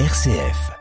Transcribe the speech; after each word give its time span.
RCF. 0.00 0.72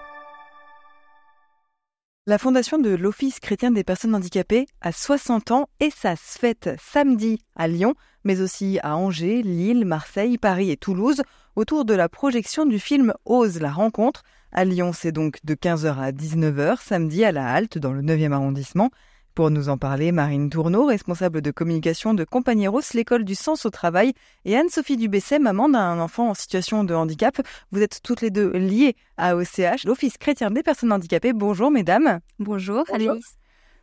La 2.25 2.39
fondation 2.39 2.79
de 2.79 2.89
l'Office 2.89 3.39
chrétien 3.39 3.69
des 3.69 3.83
personnes 3.83 4.15
handicapées 4.15 4.65
a 4.81 4.91
60 4.91 5.51
ans 5.51 5.69
et 5.79 5.91
ça 5.91 6.15
se 6.15 6.39
fête 6.39 6.71
samedi 6.81 7.39
à 7.55 7.67
Lyon, 7.67 7.93
mais 8.23 8.41
aussi 8.41 8.79
à 8.81 8.97
Angers, 8.97 9.43
Lille, 9.43 9.85
Marseille, 9.85 10.39
Paris 10.39 10.71
et 10.71 10.77
Toulouse, 10.77 11.21
autour 11.55 11.85
de 11.85 11.93
la 11.93 12.09
projection 12.09 12.65
du 12.65 12.79
film 12.79 13.13
Ose 13.25 13.61
la 13.61 13.71
rencontre. 13.71 14.23
À 14.51 14.65
Lyon, 14.65 14.93
c'est 14.93 15.11
donc 15.11 15.37
de 15.43 15.53
15h 15.53 15.95
à 15.95 16.11
19h, 16.11 16.81
samedi 16.81 17.23
à 17.23 17.31
la 17.31 17.53
Halte, 17.53 17.77
dans 17.77 17.93
le 17.93 18.01
9e 18.01 18.31
arrondissement. 18.31 18.89
Pour 19.35 19.49
nous 19.49 19.67
en 19.69 19.79
parler, 19.79 20.11
Marine 20.11 20.51
Tourneau, 20.51 20.85
responsable 20.85 21.41
de 21.41 21.49
communication 21.49 22.13
de 22.13 22.23
Compagnieros, 22.23 22.93
l'école 22.93 23.23
du 23.23 23.33
sens 23.33 23.65
au 23.65 23.71
travail, 23.71 24.13
et 24.45 24.55
Anne-Sophie 24.55 24.95
Dubesset, 24.95 25.39
maman 25.39 25.69
d'un 25.69 25.99
enfant 25.99 26.29
en 26.29 26.33
situation 26.35 26.83
de 26.83 26.93
handicap. 26.93 27.41
Vous 27.71 27.81
êtes 27.81 28.01
toutes 28.03 28.21
les 28.21 28.29
deux 28.29 28.51
liées 28.51 28.95
à 29.17 29.35
OCH, 29.35 29.85
l'Office 29.85 30.19
chrétien 30.19 30.51
des 30.51 30.61
personnes 30.61 30.91
handicapées. 30.91 31.33
Bonjour 31.33 31.71
mesdames. 31.71 32.19
Bonjour, 32.37 32.83
Alice. 32.93 33.37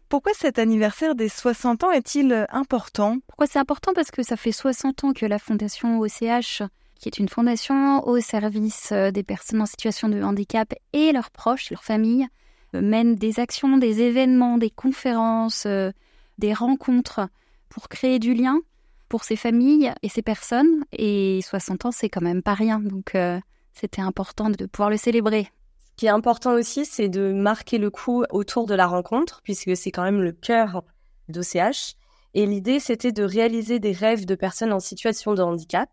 Pourquoi 0.08 0.30
cet 0.38 0.60
anniversaire 0.60 1.16
des 1.16 1.28
60 1.28 1.82
ans 1.82 1.90
est-il 1.90 2.46
important? 2.50 3.18
Pourquoi 3.26 3.48
c'est 3.48 3.58
important? 3.58 3.90
Parce 3.92 4.12
que 4.12 4.22
ça 4.22 4.36
fait 4.36 4.52
60 4.52 5.02
ans 5.02 5.12
que 5.12 5.26
la 5.26 5.40
fondation 5.40 5.98
OCH, 5.98 6.62
qui 7.00 7.08
est 7.08 7.18
une 7.18 7.28
fondation 7.28 8.06
au 8.06 8.20
service 8.20 8.90
euh, 8.92 9.10
des 9.10 9.24
personnes 9.24 9.62
en 9.62 9.66
situation 9.66 10.08
de 10.08 10.22
handicap 10.22 10.72
et 10.92 11.10
leurs 11.10 11.32
proches, 11.32 11.70
leurs 11.70 11.82
familles, 11.82 12.28
mène 12.72 13.16
des 13.16 13.40
actions, 13.40 13.78
des 13.78 14.00
événements, 14.00 14.58
des 14.58 14.70
conférences, 14.70 15.66
euh, 15.66 15.90
des 16.38 16.52
rencontres 16.52 17.28
pour 17.68 17.88
créer 17.88 18.18
du 18.18 18.34
lien 18.34 18.60
pour 19.08 19.24
ces 19.24 19.36
familles 19.36 19.92
et 20.02 20.08
ces 20.08 20.22
personnes. 20.22 20.84
Et 20.92 21.40
60 21.42 21.86
ans, 21.86 21.90
c'est 21.92 22.08
quand 22.08 22.20
même 22.20 22.42
pas 22.42 22.54
rien. 22.54 22.80
Donc, 22.80 23.14
euh, 23.14 23.38
c'était 23.72 24.02
important 24.02 24.50
de 24.50 24.66
pouvoir 24.66 24.90
le 24.90 24.96
célébrer. 24.96 25.48
Ce 25.80 25.90
qui 25.96 26.06
est 26.06 26.10
important 26.10 26.52
aussi, 26.52 26.84
c'est 26.84 27.08
de 27.08 27.32
marquer 27.32 27.78
le 27.78 27.90
coup 27.90 28.24
autour 28.30 28.66
de 28.66 28.74
la 28.74 28.86
rencontre, 28.86 29.40
puisque 29.42 29.76
c'est 29.76 29.90
quand 29.90 30.04
même 30.04 30.22
le 30.22 30.32
cœur 30.32 30.84
d'OCH. 31.28 31.96
Et 32.34 32.46
l'idée, 32.46 32.78
c'était 32.78 33.12
de 33.12 33.24
réaliser 33.24 33.80
des 33.80 33.92
rêves 33.92 34.24
de 34.24 34.34
personnes 34.34 34.72
en 34.72 34.80
situation 34.80 35.34
de 35.34 35.42
handicap. 35.42 35.90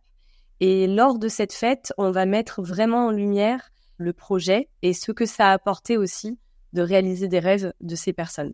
Et 0.60 0.88
lors 0.88 1.20
de 1.20 1.28
cette 1.28 1.54
fête, 1.54 1.94
on 1.98 2.12
va 2.12 2.26
mettre 2.26 2.62
vraiment 2.62 3.08
en 3.08 3.12
lumière 3.12 3.72
le 3.98 4.14
projet 4.14 4.70
et 4.84 4.94
ce 4.94 5.12
que 5.12 5.26
ça 5.26 5.50
a 5.50 5.54
apporté 5.54 5.98
aussi 5.98 6.38
de 6.74 6.82
réaliser 6.82 7.28
des 7.28 7.40
rêves 7.40 7.74
de 7.82 7.96
ces 7.96 8.14
personnes. 8.14 8.54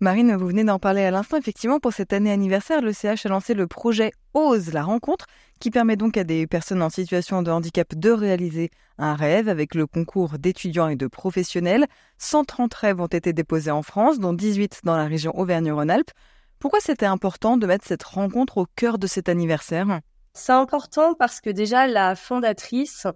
Marine, 0.00 0.36
vous 0.36 0.46
venez 0.46 0.62
d'en 0.62 0.78
parler 0.78 1.02
à 1.02 1.10
l'instant. 1.10 1.38
Effectivement, 1.38 1.80
pour 1.80 1.92
cette 1.92 2.12
année 2.12 2.30
anniversaire, 2.30 2.80
le 2.80 2.92
CH 2.92 3.26
a 3.26 3.28
lancé 3.30 3.52
le 3.52 3.66
projet 3.66 4.12
Ose 4.32 4.72
la 4.72 4.84
rencontre, 4.84 5.26
qui 5.58 5.72
permet 5.72 5.96
donc 5.96 6.16
à 6.16 6.22
des 6.22 6.46
personnes 6.46 6.82
en 6.82 6.88
situation 6.88 7.42
de 7.42 7.50
handicap 7.50 7.92
de 7.96 8.10
réaliser 8.10 8.70
un 8.98 9.16
rêve 9.16 9.48
avec 9.48 9.74
le 9.74 9.88
concours 9.88 10.38
d'étudiants 10.38 10.86
et 10.86 10.94
de 10.94 11.08
professionnels. 11.08 11.86
130 12.18 12.72
rêves 12.74 13.00
ont 13.00 13.06
été 13.06 13.32
déposés 13.32 13.72
en 13.72 13.82
France, 13.82 14.20
dont 14.20 14.32
18 14.32 14.82
dans 14.84 14.96
la 14.96 15.06
région 15.06 15.36
Auvergne-Rhône-Alpes. 15.36 16.12
Pourquoi 16.60 16.78
c'était 16.80 17.06
important 17.06 17.56
de 17.56 17.66
mettre 17.66 17.84
cette 17.84 18.04
rencontre 18.04 18.58
au 18.58 18.66
cœur 18.76 18.98
de 18.98 19.08
cet 19.08 19.28
anniversaire? 19.28 20.00
C'est 20.32 20.52
important 20.52 21.14
parce 21.14 21.40
que 21.40 21.50
déjà 21.50 21.88
la 21.88 22.14
fondatrice 22.14 23.08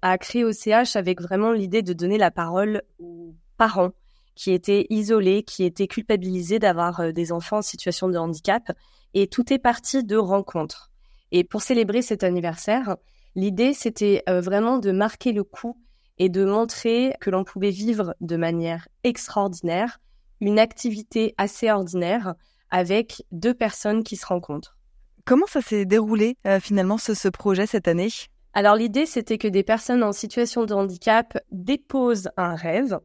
a 0.00 0.16
créé 0.16 0.44
OCH 0.44 0.96
avec 0.96 1.20
vraiment 1.20 1.52
l'idée 1.52 1.82
de 1.82 1.92
donner 1.92 2.16
la 2.16 2.30
parole 2.30 2.80
aux 2.98 3.34
parents 3.60 3.92
qui 4.34 4.52
étaient 4.52 4.86
isolés, 4.88 5.42
qui 5.42 5.64
étaient 5.64 5.86
culpabilisés 5.86 6.58
d'avoir 6.58 7.00
euh, 7.00 7.12
des 7.12 7.30
enfants 7.30 7.58
en 7.58 7.62
situation 7.62 8.08
de 8.08 8.16
handicap. 8.16 8.72
Et 9.12 9.26
tout 9.26 9.52
est 9.52 9.58
parti 9.58 10.02
de 10.02 10.16
rencontres. 10.16 10.90
Et 11.30 11.44
pour 11.44 11.60
célébrer 11.60 12.00
cet 12.00 12.24
anniversaire, 12.24 12.96
l'idée, 13.34 13.74
c'était 13.74 14.22
euh, 14.30 14.40
vraiment 14.40 14.78
de 14.78 14.92
marquer 14.92 15.32
le 15.32 15.44
coup 15.44 15.76
et 16.16 16.30
de 16.30 16.42
montrer 16.42 17.12
que 17.20 17.28
l'on 17.28 17.44
pouvait 17.44 17.70
vivre 17.70 18.14
de 18.22 18.36
manière 18.36 18.88
extraordinaire 19.04 20.00
une 20.40 20.58
activité 20.58 21.34
assez 21.36 21.70
ordinaire 21.70 22.34
avec 22.70 23.22
deux 23.32 23.52
personnes 23.52 24.02
qui 24.04 24.16
se 24.16 24.24
rencontrent. 24.24 24.78
Comment 25.26 25.46
ça 25.46 25.60
s'est 25.60 25.84
déroulé 25.84 26.38
euh, 26.46 26.60
finalement 26.60 26.96
ce, 26.96 27.28
projet 27.28 27.66
cette 27.66 27.88
année? 27.88 28.08
Alors 28.54 28.74
l'idée 28.74 29.04
c'était 29.04 29.38
que 29.38 29.48
des 29.48 29.62
personnes 29.62 30.02
en 30.02 30.12
situation 30.12 30.64
de 30.64 30.72
handicap 30.72 31.38
déposent 31.52 32.30
un 32.38 32.54
rêve 32.54 32.98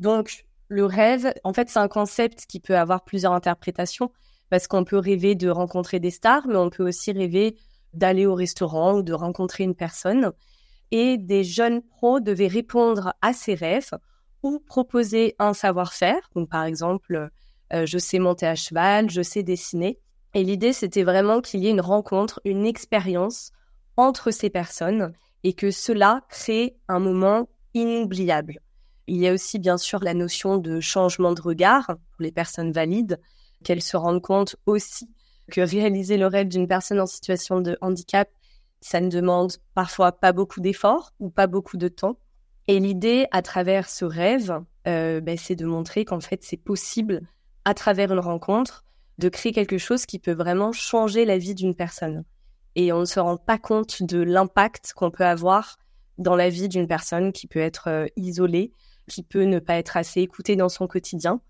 donc, 0.00 0.46
le 0.68 0.86
rêve, 0.86 1.32
en 1.44 1.52
fait, 1.52 1.68
c'est 1.68 1.78
un 1.78 1.88
concept 1.88 2.46
qui 2.46 2.58
peut 2.58 2.76
avoir 2.76 3.04
plusieurs 3.04 3.32
interprétations 3.32 4.10
parce 4.48 4.66
qu'on 4.66 4.84
peut 4.84 4.98
rêver 4.98 5.34
de 5.34 5.50
rencontrer 5.50 6.00
des 6.00 6.10
stars, 6.10 6.46
mais 6.48 6.56
on 6.56 6.70
peut 6.70 6.86
aussi 6.86 7.12
rêver 7.12 7.56
d'aller 7.92 8.26
au 8.26 8.34
restaurant 8.34 8.94
ou 8.94 9.02
de 9.02 9.12
rencontrer 9.12 9.64
une 9.64 9.74
personne. 9.74 10.32
Et 10.90 11.18
des 11.18 11.44
jeunes 11.44 11.82
pros 11.82 12.18
devaient 12.18 12.48
répondre 12.48 13.12
à 13.20 13.32
ces 13.32 13.54
rêves 13.54 13.92
ou 14.42 14.58
proposer 14.58 15.36
un 15.38 15.52
savoir-faire. 15.52 16.30
Donc, 16.34 16.48
par 16.48 16.64
exemple, 16.64 17.30
euh, 17.72 17.86
je 17.86 17.98
sais 17.98 18.18
monter 18.18 18.46
à 18.46 18.54
cheval, 18.54 19.10
je 19.10 19.22
sais 19.22 19.42
dessiner. 19.42 19.98
Et 20.34 20.44
l'idée, 20.44 20.72
c'était 20.72 21.02
vraiment 21.02 21.40
qu'il 21.40 21.60
y 21.60 21.66
ait 21.66 21.72
une 21.72 21.80
rencontre, 21.80 22.40
une 22.44 22.64
expérience 22.64 23.52
entre 23.96 24.30
ces 24.30 24.50
personnes 24.50 25.12
et 25.44 25.52
que 25.52 25.70
cela 25.70 26.22
crée 26.28 26.76
un 26.88 27.00
moment 27.00 27.48
inoubliable. 27.74 28.60
Il 29.10 29.16
y 29.16 29.26
a 29.26 29.32
aussi 29.32 29.58
bien 29.58 29.76
sûr 29.76 29.98
la 30.04 30.14
notion 30.14 30.56
de 30.56 30.78
changement 30.78 31.32
de 31.32 31.42
regard 31.42 31.86
pour 31.86 32.20
les 32.20 32.30
personnes 32.30 32.70
valides, 32.70 33.20
qu'elles 33.64 33.82
se 33.82 33.96
rendent 33.96 34.22
compte 34.22 34.54
aussi 34.66 35.10
que 35.50 35.60
réaliser 35.60 36.16
le 36.16 36.28
rêve 36.28 36.46
d'une 36.46 36.68
personne 36.68 37.00
en 37.00 37.06
situation 37.06 37.60
de 37.60 37.76
handicap, 37.80 38.28
ça 38.80 39.00
ne 39.00 39.10
demande 39.10 39.54
parfois 39.74 40.12
pas 40.12 40.30
beaucoup 40.30 40.60
d'efforts 40.60 41.12
ou 41.18 41.28
pas 41.28 41.48
beaucoup 41.48 41.76
de 41.76 41.88
temps. 41.88 42.20
Et 42.68 42.78
l'idée 42.78 43.26
à 43.32 43.42
travers 43.42 43.90
ce 43.90 44.04
rêve, 44.04 44.60
euh, 44.86 45.20
ben, 45.20 45.36
c'est 45.36 45.56
de 45.56 45.66
montrer 45.66 46.04
qu'en 46.04 46.20
fait 46.20 46.44
c'est 46.44 46.56
possible 46.56 47.20
à 47.64 47.74
travers 47.74 48.12
une 48.12 48.20
rencontre 48.20 48.84
de 49.18 49.28
créer 49.28 49.50
quelque 49.50 49.78
chose 49.78 50.06
qui 50.06 50.20
peut 50.20 50.34
vraiment 50.34 50.70
changer 50.70 51.24
la 51.24 51.36
vie 51.36 51.56
d'une 51.56 51.74
personne. 51.74 52.22
Et 52.76 52.92
on 52.92 53.00
ne 53.00 53.06
se 53.06 53.18
rend 53.18 53.38
pas 53.38 53.58
compte 53.58 54.04
de 54.04 54.22
l'impact 54.22 54.92
qu'on 54.94 55.10
peut 55.10 55.26
avoir 55.26 55.78
dans 56.18 56.36
la 56.36 56.48
vie 56.48 56.68
d'une 56.68 56.86
personne 56.86 57.32
qui 57.32 57.48
peut 57.48 57.58
être 57.58 57.88
euh, 57.88 58.06
isolée, 58.14 58.72
qui 59.10 59.22
peut 59.22 59.42
ne 59.42 59.58
pas 59.58 59.74
être 59.74 59.96
assez 59.96 60.20
écouté 60.20 60.56
dans 60.56 60.68
son 60.68 60.86
quotidien. 60.86 61.40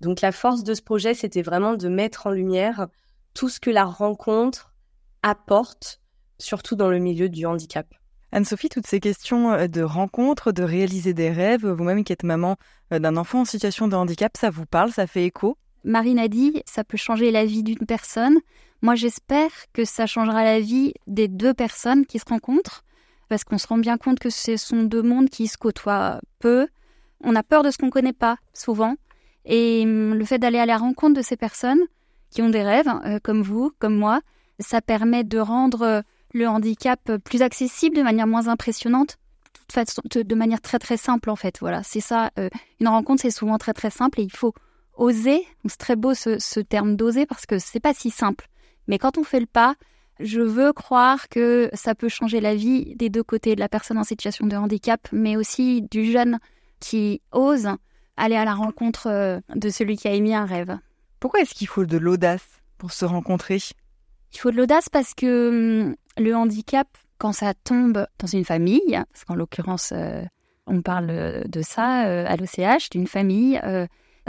Donc 0.00 0.20
la 0.20 0.32
force 0.32 0.62
de 0.62 0.74
ce 0.74 0.82
projet, 0.82 1.12
c'était 1.12 1.42
vraiment 1.42 1.74
de 1.74 1.88
mettre 1.88 2.28
en 2.28 2.30
lumière 2.30 2.86
tout 3.34 3.48
ce 3.48 3.60
que 3.60 3.70
la 3.70 3.84
rencontre 3.84 4.72
apporte, 5.22 6.00
surtout 6.38 6.76
dans 6.76 6.88
le 6.88 6.98
milieu 6.98 7.28
du 7.28 7.44
handicap. 7.44 7.86
Anne-Sophie, 8.30 8.68
toutes 8.68 8.86
ces 8.86 9.00
questions 9.00 9.52
euh, 9.52 9.66
de 9.66 9.82
rencontre, 9.82 10.52
de 10.52 10.62
réaliser 10.62 11.14
des 11.14 11.30
rêves, 11.30 11.66
vous-même 11.66 12.04
qui 12.04 12.12
êtes 12.12 12.24
maman 12.24 12.56
euh, 12.92 12.98
d'un 12.98 13.16
enfant 13.16 13.40
en 13.40 13.44
situation 13.44 13.88
de 13.88 13.96
handicap, 13.96 14.36
ça 14.36 14.50
vous 14.50 14.66
parle, 14.66 14.92
ça 14.92 15.06
fait 15.06 15.24
écho? 15.24 15.56
Marine 15.82 16.18
a 16.18 16.28
dit, 16.28 16.62
ça 16.66 16.84
peut 16.84 16.98
changer 16.98 17.30
la 17.30 17.44
vie 17.44 17.62
d'une 17.62 17.86
personne. 17.86 18.38
Moi, 18.82 18.94
j'espère 18.94 19.50
que 19.72 19.84
ça 19.84 20.06
changera 20.06 20.44
la 20.44 20.60
vie 20.60 20.92
des 21.06 21.26
deux 21.26 21.54
personnes 21.54 22.04
qui 22.06 22.18
se 22.18 22.26
rencontrent, 22.28 22.84
parce 23.28 23.44
qu'on 23.44 23.58
se 23.58 23.66
rend 23.66 23.78
bien 23.78 23.96
compte 23.96 24.18
que 24.18 24.30
ce 24.30 24.56
sont 24.56 24.82
deux 24.82 25.02
mondes 25.02 25.30
qui 25.30 25.48
se 25.48 25.56
côtoient 25.56 26.20
peu, 26.38 26.68
on 27.22 27.34
a 27.34 27.42
peur 27.42 27.62
de 27.62 27.70
ce 27.70 27.78
qu'on 27.78 27.86
ne 27.86 27.90
connaît 27.90 28.12
pas, 28.12 28.36
souvent. 28.52 28.96
Et 29.44 29.82
hum, 29.84 30.14
le 30.14 30.24
fait 30.24 30.38
d'aller 30.38 30.58
à 30.58 30.66
la 30.66 30.76
rencontre 30.76 31.14
de 31.16 31.22
ces 31.22 31.36
personnes 31.36 31.80
qui 32.30 32.42
ont 32.42 32.50
des 32.50 32.62
rêves, 32.62 32.92
euh, 33.04 33.18
comme 33.22 33.42
vous, 33.42 33.72
comme 33.78 33.96
moi, 33.96 34.20
ça 34.58 34.80
permet 34.80 35.24
de 35.24 35.38
rendre 35.38 35.82
euh, 35.82 36.00
le 36.34 36.46
handicap 36.46 37.00
plus 37.24 37.42
accessible 37.42 37.96
de 37.96 38.02
manière 38.02 38.26
moins 38.26 38.48
impressionnante, 38.48 39.16
de 40.14 40.34
manière 40.34 40.60
très 40.60 40.78
très 40.78 40.96
simple 40.96 41.30
en 41.30 41.36
fait. 41.36 41.58
Voilà, 41.60 41.82
c'est 41.82 42.00
ça. 42.00 42.30
Euh, 42.38 42.48
une 42.80 42.88
rencontre, 42.88 43.22
c'est 43.22 43.30
souvent 43.30 43.58
très 43.58 43.72
très 43.72 43.90
simple 43.90 44.20
et 44.20 44.24
il 44.24 44.32
faut 44.32 44.52
oser. 44.94 45.46
C'est 45.66 45.78
très 45.78 45.96
beau 45.96 46.14
ce, 46.14 46.38
ce 46.38 46.60
terme 46.60 46.96
d'oser 46.96 47.26
parce 47.26 47.46
que 47.46 47.58
c'est 47.58 47.80
pas 47.80 47.94
si 47.94 48.10
simple. 48.10 48.48
Mais 48.86 48.98
quand 48.98 49.18
on 49.18 49.24
fait 49.24 49.40
le 49.40 49.46
pas, 49.46 49.74
je 50.20 50.40
veux 50.40 50.72
croire 50.72 51.28
que 51.28 51.70
ça 51.72 51.94
peut 51.94 52.08
changer 52.08 52.40
la 52.40 52.54
vie 52.54 52.94
des 52.96 53.08
deux 53.08 53.22
côtés, 53.22 53.54
de 53.54 53.60
la 53.60 53.68
personne 53.68 53.98
en 53.98 54.04
situation 54.04 54.46
de 54.46 54.56
handicap, 54.56 55.06
mais 55.12 55.36
aussi 55.36 55.82
du 55.82 56.10
jeune 56.10 56.38
qui 56.80 57.22
ose 57.32 57.68
aller 58.18 58.36
à 58.36 58.44
la 58.44 58.54
rencontre 58.54 59.08
euh, 59.08 59.40
de 59.54 59.70
celui 59.70 59.96
qui 59.96 60.08
a 60.08 60.12
émis 60.12 60.34
un 60.34 60.44
rêve. 60.44 60.76
Pourquoi 61.20 61.40
est-ce 61.40 61.54
qu'il 61.54 61.68
faut 61.68 61.86
de 61.86 61.96
l'audace 61.96 62.46
pour 62.76 62.92
se 62.92 63.04
rencontrer? 63.04 63.58
Il 64.32 64.38
faut 64.38 64.50
de 64.50 64.56
l'audace 64.56 64.88
parce 64.88 65.14
que 65.14 65.86
hum, 65.86 65.96
le 66.18 66.34
handicap, 66.34 66.88
quand 67.16 67.32
ça 67.32 67.54
tombe 67.54 68.06
dans 68.18 68.26
une 68.26 68.44
famille, 68.44 69.00
parce 69.12 69.24
qu'en 69.24 69.34
l'occurrence, 69.34 69.92
euh, 69.92 70.22
on 70.66 70.82
parle 70.82 71.44
de 71.48 71.62
ça 71.62 72.06
euh, 72.06 72.26
à 72.28 72.36
l'OCH, 72.36 72.90
d'une 72.90 73.06
famille, 73.06 73.60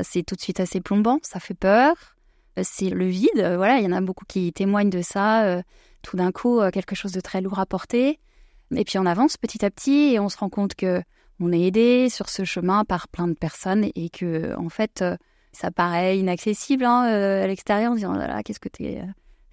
c'est 0.02 0.24
tout 0.24 0.36
de 0.36 0.42
suite 0.42 0.62
assez 0.62 0.80
plombant, 0.80 1.20
ça 1.24 1.42
fait 1.42 1.54
peur, 1.54 1.94
c'est 2.62 2.90
le 2.90 3.06
vide. 3.06 3.54
voilà, 3.58 3.80
il 3.80 3.84
y 3.84 3.88
en 3.88 3.92
a 3.92 4.00
beaucoup 4.00 4.24
qui 4.26 4.54
témoignent 4.54 4.90
de 4.90 5.02
ça. 5.02 5.62
tout 6.02 6.16
d'un 6.16 6.32
coup, 6.32 6.62
quelque 6.72 6.96
chose 6.96 7.12
de 7.12 7.20
très 7.20 7.42
lourd 7.42 7.60
à 7.60 7.66
porter. 7.66 8.20
Et 8.74 8.86
puis 8.86 8.98
on 8.98 9.06
avance 9.06 9.36
petit 9.36 9.66
à 9.66 9.70
petit 9.70 10.14
et 10.14 10.20
on 10.20 10.30
se 10.30 10.38
rend 10.38 10.50
compte 10.50 10.76
que 10.76 11.04
on 11.40 11.52
est 11.52 11.62
aidé 11.62 12.10
sur 12.10 12.30
ce 12.30 12.44
chemin 12.44 12.86
par 12.86 13.08
plein 13.08 13.28
de 13.28 13.34
personnes 13.34 13.90
et 13.96 14.10
que 14.10 14.56
en 14.58 14.70
fait 14.70 15.02
euh, 15.02 15.16
ça 15.52 15.72
paraît 15.72 16.18
inaccessible 16.18 16.84
hein, 16.86 17.08
euh, 17.08 17.44
à 17.44 17.48
l'extérieur 17.48 17.92
en 17.92 17.96
disant 17.96 18.14
oh 18.16 18.42
qu'est-ce 18.44 18.60
que 18.60 18.70
euh, 18.82 19.04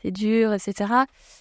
c'est 0.03 0.11
dur 0.11 0.53
etc 0.53 0.93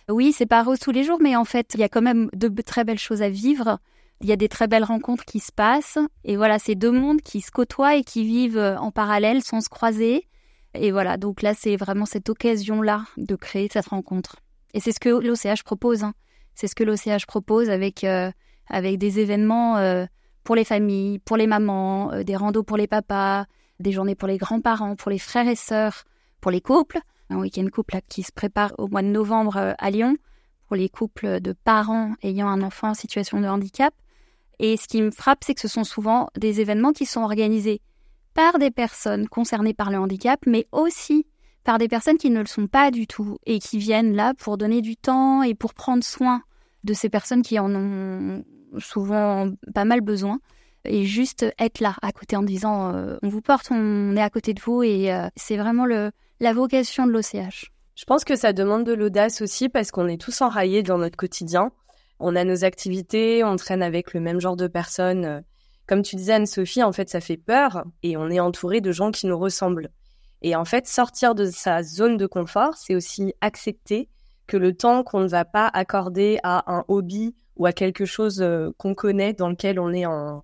oui 0.09 0.31
c'est 0.31 0.45
pas 0.45 0.63
rose 0.63 0.79
tous 0.79 0.91
les 0.91 1.03
jours 1.03 1.19
mais 1.21 1.35
en 1.35 1.45
fait 1.45 1.73
il 1.73 1.79
y 1.79 1.83
a 1.83 1.89
quand 1.89 2.01
même 2.01 2.29
de 2.33 2.49
très 2.61 2.83
belles 2.83 2.99
choses 2.99 3.21
à 3.21 3.29
vivre 3.29 3.79
Il 4.21 4.29
y 4.29 4.31
a 4.31 4.37
des 4.37 4.47
très 4.47 4.67
belles 4.67 4.85
rencontres 4.85 5.25
qui 5.25 5.41
se 5.41 5.51
passent. 5.51 5.99
Et 6.23 6.37
voilà, 6.37 6.57
c'est 6.57 6.75
deux 6.75 6.91
mondes 6.91 7.21
qui 7.21 7.41
se 7.41 7.51
côtoient 7.51 7.97
et 7.97 8.03
qui 8.03 8.23
vivent 8.23 8.77
en 8.79 8.89
parallèle 8.89 9.43
sans 9.43 9.59
se 9.59 9.67
croiser. 9.67 10.25
Et 10.73 10.91
voilà, 10.91 11.17
donc 11.17 11.41
là, 11.41 11.53
c'est 11.53 11.75
vraiment 11.75 12.05
cette 12.05 12.29
occasion-là 12.29 13.03
de 13.17 13.35
créer 13.35 13.67
cette 13.69 13.87
rencontre. 13.87 14.37
Et 14.73 14.79
c'est 14.79 14.93
ce 14.93 15.01
que 15.01 15.09
l'OCH 15.09 15.63
propose. 15.63 16.03
Hein. 16.03 16.13
C'est 16.53 16.67
ce 16.67 16.75
que 16.75 16.85
l'OCH 16.85 17.25
propose 17.27 17.69
avec, 17.69 18.05
avec 18.69 18.97
des 18.97 19.19
événements 19.19 19.75
pour 20.45 20.55
les 20.55 20.63
familles, 20.63 21.19
pour 21.19 21.35
les 21.35 21.47
mamans, 21.47 22.23
des 22.23 22.37
randos 22.37 22.63
pour 22.63 22.77
les 22.77 22.87
papas, 22.87 23.45
des 23.79 23.91
journées 23.91 24.15
pour 24.15 24.29
les 24.29 24.37
grands-parents, 24.37 24.95
pour 24.95 25.11
les 25.11 25.19
frères 25.19 25.47
et 25.47 25.55
sœurs, 25.55 26.05
pour 26.39 26.51
les 26.51 26.61
couples. 26.61 26.99
Un 27.29 27.39
week-end 27.39 27.67
couple 27.73 27.97
qui 28.07 28.23
se 28.23 28.31
prépare 28.31 28.71
au 28.77 28.87
mois 28.87 29.01
de 29.01 29.07
novembre 29.07 29.75
à 29.77 29.89
Lyon 29.89 30.15
pour 30.67 30.75
les 30.75 30.87
couples 30.87 31.41
de 31.41 31.53
parents 31.53 32.13
ayant 32.21 32.47
un 32.47 32.61
enfant 32.61 32.89
en 32.89 32.93
situation 32.93 33.41
de 33.41 33.47
handicap. 33.47 33.93
Et 34.59 34.77
ce 34.77 34.87
qui 34.87 35.01
me 35.01 35.11
frappe, 35.11 35.43
c'est 35.43 35.55
que 35.55 35.61
ce 35.61 35.67
sont 35.67 35.83
souvent 35.83 36.29
des 36.37 36.61
événements 36.61 36.93
qui 36.93 37.05
sont 37.05 37.23
organisés 37.23 37.81
par 38.35 38.59
des 38.59 38.71
personnes 38.71 39.27
concernées 39.27 39.73
par 39.73 39.89
le 39.89 39.97
handicap, 39.97 40.39
mais 40.45 40.67
aussi 40.71 41.25
par 41.63 41.79
des 41.79 41.87
personnes 41.87 42.17
qui 42.17 42.29
ne 42.29 42.39
le 42.39 42.45
sont 42.45 42.67
pas 42.67 42.91
du 42.91 43.07
tout 43.07 43.37
et 43.45 43.59
qui 43.59 43.79
viennent 43.79 44.15
là 44.15 44.33
pour 44.35 44.57
donner 44.57 44.81
du 44.81 44.95
temps 44.95 45.41
et 45.41 45.55
pour 45.55 45.73
prendre 45.73 46.03
soin 46.03 46.43
de 46.83 46.93
ces 46.93 47.09
personnes 47.09 47.41
qui 47.41 47.57
en 47.57 47.73
ont 47.73 48.43
souvent 48.77 49.51
pas 49.73 49.85
mal 49.85 50.01
besoin 50.01 50.39
et 50.85 51.05
juste 51.05 51.45
être 51.57 51.79
là 51.79 51.95
à 52.01 52.11
côté 52.11 52.35
en 52.35 52.43
disant 52.43 52.93
euh, 52.93 53.17
on 53.23 53.29
vous 53.29 53.41
porte, 53.41 53.67
on 53.71 54.15
est 54.15 54.21
à 54.21 54.29
côté 54.29 54.53
de 54.53 54.61
vous 54.61 54.83
et 54.83 55.11
euh, 55.11 55.27
c'est 55.35 55.57
vraiment 55.57 55.85
le, 55.85 56.11
la 56.39 56.53
vocation 56.53 57.07
de 57.07 57.11
l'OCH. 57.11 57.71
Je 57.95 58.03
pense 58.05 58.25
que 58.25 58.35
ça 58.35 58.53
demande 58.53 58.83
de 58.83 58.93
l'audace 58.93 59.41
aussi 59.41 59.69
parce 59.69 59.91
qu'on 59.91 60.07
est 60.07 60.21
tous 60.21 60.41
enraillés 60.41 60.83
dans 60.83 60.97
notre 60.97 61.17
quotidien 61.17 61.71
on 62.19 62.35
a 62.35 62.43
nos 62.43 62.63
activités, 62.63 63.43
on 63.43 63.55
traîne 63.55 63.83
avec 63.83 64.13
le 64.13 64.19
même 64.19 64.39
genre 64.39 64.55
de 64.55 64.67
personnes. 64.67 65.43
Comme 65.87 66.01
tu 66.01 66.15
disais, 66.15 66.33
Anne-Sophie, 66.33 66.83
en 66.83 66.91
fait, 66.91 67.09
ça 67.09 67.21
fait 67.21 67.37
peur 67.37 67.83
et 68.03 68.17
on 68.17 68.29
est 68.29 68.39
entouré 68.39 68.81
de 68.81 68.91
gens 68.91 69.11
qui 69.11 69.27
nous 69.27 69.37
ressemblent. 69.37 69.89
Et 70.41 70.55
en 70.55 70.65
fait, 70.65 70.87
sortir 70.87 71.35
de 71.35 71.45
sa 71.45 71.83
zone 71.83 72.17
de 72.17 72.25
confort, 72.25 72.75
c'est 72.77 72.95
aussi 72.95 73.33
accepter 73.41 74.09
que 74.47 74.57
le 74.57 74.75
temps 74.75 75.03
qu'on 75.03 75.21
ne 75.21 75.27
va 75.27 75.43
pas 75.43 75.67
accorder 75.67 76.39
à 76.43 76.71
un 76.71 76.85
hobby 76.87 77.35
ou 77.55 77.65
à 77.65 77.73
quelque 77.73 78.05
chose 78.05 78.41
euh, 78.41 78.71
qu'on 78.77 78.93
connaît 78.93 79.33
dans 79.33 79.49
lequel 79.49 79.79
on 79.79 79.91
est 79.93 80.05
en, 80.05 80.43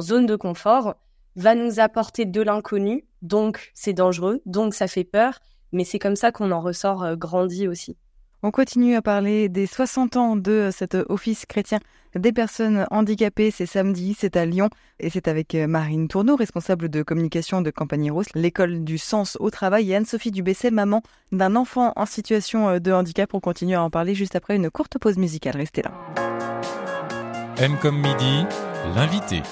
zone 0.00 0.26
de 0.26 0.36
confort 0.36 0.96
va 1.36 1.54
nous 1.54 1.80
apporter 1.80 2.24
de 2.24 2.40
l'inconnu. 2.40 3.06
Donc, 3.22 3.70
c'est 3.74 3.92
dangereux, 3.92 4.40
donc 4.46 4.74
ça 4.74 4.88
fait 4.88 5.04
peur, 5.04 5.40
mais 5.72 5.84
c'est 5.84 5.98
comme 5.98 6.16
ça 6.16 6.32
qu'on 6.32 6.50
en 6.52 6.60
ressort 6.60 7.02
euh, 7.02 7.16
grandi 7.16 7.68
aussi. 7.68 7.96
On 8.42 8.50
continue 8.50 8.94
à 8.94 9.02
parler 9.02 9.48
des 9.48 9.66
60 9.66 10.16
ans 10.16 10.36
de 10.36 10.70
cet 10.72 10.94
office 11.08 11.46
chrétien 11.46 11.78
des 12.14 12.32
personnes 12.32 12.86
handicapées. 12.90 13.50
C'est 13.50 13.66
samedi, 13.66 14.14
c'est 14.18 14.36
à 14.36 14.44
Lyon 14.44 14.68
et 15.00 15.10
c'est 15.10 15.28
avec 15.28 15.54
euh, 15.54 15.66
Marine 15.66 16.08
Tourneau, 16.08 16.36
responsable 16.36 16.88
de 16.88 17.02
communication 17.02 17.62
de 17.62 17.70
Campagne 17.70 18.10
Rose, 18.10 18.26
l'école 18.34 18.84
du 18.84 18.98
sens 18.98 19.36
au 19.40 19.50
travail 19.50 19.90
et 19.90 19.96
Anne-Sophie 19.96 20.30
Dubesset, 20.30 20.70
maman 20.70 21.02
d'un 21.32 21.56
enfant 21.56 21.92
en 21.96 22.06
situation 22.06 22.68
euh, 22.68 22.78
de 22.78 22.92
handicap. 22.92 23.32
On 23.34 23.40
continue 23.40 23.74
à 23.74 23.82
en 23.82 23.90
parler 23.90 24.14
juste 24.14 24.36
après 24.36 24.56
une 24.56 24.70
courte 24.70 24.98
pause 24.98 25.16
musicale. 25.16 25.56
Restez 25.56 25.82
là. 25.82 25.92
M 27.58 27.76
comme 27.80 27.96
midi, 27.96 28.44
l'invité. 28.94 29.42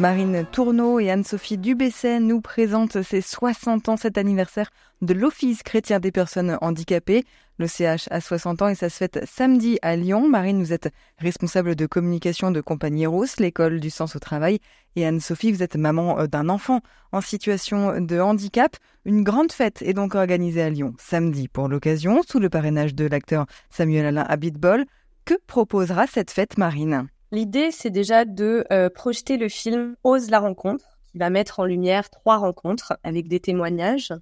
Marine 0.00 0.46
Tourneau 0.50 0.98
et 0.98 1.10
Anne-Sophie 1.10 1.58
Dubesset 1.58 2.20
nous 2.20 2.40
présentent 2.40 3.02
ces 3.02 3.20
60 3.20 3.90
ans, 3.90 3.98
cet 3.98 4.16
anniversaire 4.16 4.70
de 5.02 5.12
l'Office 5.12 5.62
chrétien 5.62 6.00
des 6.00 6.10
personnes 6.10 6.56
handicapées. 6.62 7.24
Le 7.58 7.66
CH 7.66 8.08
a 8.10 8.22
60 8.22 8.62
ans 8.62 8.68
et 8.68 8.74
ça 8.74 8.88
se 8.88 8.96
fête 8.96 9.20
samedi 9.28 9.78
à 9.82 9.96
Lyon. 9.96 10.26
Marine, 10.26 10.62
vous 10.62 10.72
êtes 10.72 10.88
responsable 11.18 11.76
de 11.76 11.84
communication 11.84 12.50
de 12.50 12.62
Compagnie 12.62 13.04
Rousse, 13.04 13.40
l'école 13.40 13.78
du 13.78 13.90
sens 13.90 14.16
au 14.16 14.18
travail. 14.18 14.60
Et 14.96 15.04
Anne-Sophie, 15.04 15.52
vous 15.52 15.62
êtes 15.62 15.76
maman 15.76 16.18
euh, 16.18 16.26
d'un 16.26 16.48
enfant 16.48 16.80
en 17.12 17.20
situation 17.20 18.00
de 18.00 18.18
handicap. 18.20 18.76
Une 19.04 19.22
grande 19.22 19.52
fête 19.52 19.82
est 19.82 19.92
donc 19.92 20.14
organisée 20.14 20.62
à 20.62 20.70
Lyon 20.70 20.94
samedi 20.98 21.46
pour 21.46 21.68
l'occasion, 21.68 22.22
sous 22.26 22.38
le 22.38 22.48
parrainage 22.48 22.94
de 22.94 23.04
l'acteur 23.04 23.44
Samuel 23.68 24.06
Alain 24.06 24.24
Abitbol. 24.26 24.86
Que 25.26 25.34
proposera 25.46 26.06
cette 26.06 26.30
fête, 26.30 26.56
Marine? 26.56 27.06
L'idée, 27.32 27.70
c'est 27.70 27.90
déjà 27.90 28.24
de 28.24 28.64
euh, 28.72 28.90
projeter 28.90 29.36
le 29.36 29.48
film 29.48 29.94
Ose 30.02 30.30
la 30.30 30.40
rencontre, 30.40 30.98
qui 31.12 31.18
va 31.18 31.30
mettre 31.30 31.60
en 31.60 31.64
lumière 31.64 32.10
trois 32.10 32.38
rencontres 32.38 32.94
avec 33.04 33.28
des 33.28 33.38
témoignages. 33.38 34.12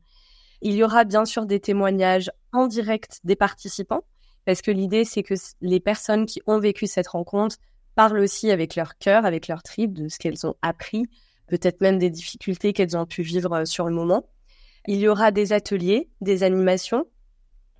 Il 0.60 0.74
y 0.74 0.84
aura 0.84 1.04
bien 1.04 1.24
sûr 1.24 1.46
des 1.46 1.60
témoignages 1.60 2.30
en 2.52 2.66
direct 2.66 3.20
des 3.24 3.36
participants, 3.36 4.04
parce 4.44 4.60
que 4.60 4.70
l'idée, 4.70 5.04
c'est 5.04 5.22
que 5.22 5.34
les 5.62 5.80
personnes 5.80 6.26
qui 6.26 6.42
ont 6.46 6.58
vécu 6.58 6.86
cette 6.86 7.08
rencontre 7.08 7.56
parlent 7.94 8.18
aussi 8.18 8.50
avec 8.50 8.76
leur 8.76 8.98
cœur, 8.98 9.24
avec 9.24 9.48
leur 9.48 9.62
trip, 9.62 9.94
de 9.94 10.08
ce 10.08 10.18
qu'elles 10.18 10.46
ont 10.46 10.56
appris, 10.60 11.06
peut-être 11.46 11.80
même 11.80 11.98
des 11.98 12.10
difficultés 12.10 12.74
qu'elles 12.74 12.96
ont 12.96 13.06
pu 13.06 13.22
vivre 13.22 13.52
euh, 13.54 13.64
sur 13.64 13.86
le 13.86 13.94
moment. 13.94 14.28
Il 14.86 14.98
y 14.98 15.08
aura 15.08 15.30
des 15.30 15.54
ateliers, 15.54 16.10
des 16.20 16.42
animations, 16.42 17.06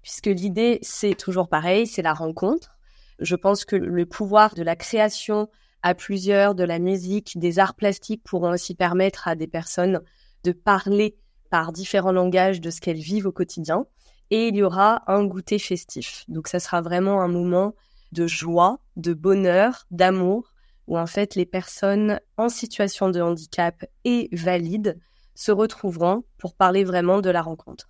puisque 0.02 0.26
l'idée, 0.26 0.78
c'est 0.80 1.14
toujours 1.14 1.48
pareil, 1.48 1.86
c'est 1.86 2.02
la 2.02 2.14
rencontre. 2.14 2.77
Je 3.18 3.36
pense 3.36 3.64
que 3.64 3.76
le 3.76 4.06
pouvoir 4.06 4.54
de 4.54 4.62
la 4.62 4.76
création 4.76 5.48
à 5.82 5.94
plusieurs, 5.94 6.54
de 6.54 6.64
la 6.64 6.78
musique, 6.78 7.38
des 7.38 7.58
arts 7.58 7.74
plastiques 7.74 8.22
pourront 8.24 8.52
aussi 8.52 8.74
permettre 8.74 9.28
à 9.28 9.34
des 9.34 9.46
personnes 9.46 10.00
de 10.44 10.52
parler 10.52 11.16
par 11.50 11.72
différents 11.72 12.12
langages 12.12 12.60
de 12.60 12.70
ce 12.70 12.80
qu'elles 12.80 12.96
vivent 12.96 13.26
au 13.26 13.32
quotidien. 13.32 13.86
Et 14.30 14.48
il 14.48 14.56
y 14.56 14.62
aura 14.62 15.02
un 15.10 15.24
goûter 15.24 15.58
festif. 15.58 16.24
Donc 16.28 16.48
ça 16.48 16.60
sera 16.60 16.82
vraiment 16.82 17.22
un 17.22 17.28
moment 17.28 17.74
de 18.12 18.26
joie, 18.26 18.80
de 18.96 19.14
bonheur, 19.14 19.86
d'amour, 19.90 20.52
où 20.86 20.98
en 20.98 21.06
fait 21.06 21.34
les 21.34 21.46
personnes 21.46 22.18
en 22.36 22.48
situation 22.48 23.10
de 23.10 23.20
handicap 23.20 23.84
et 24.04 24.28
valides 24.32 24.98
se 25.34 25.52
retrouveront 25.52 26.24
pour 26.38 26.54
parler 26.54 26.84
vraiment 26.84 27.20
de 27.20 27.30
la 27.30 27.42
rencontre. 27.42 27.88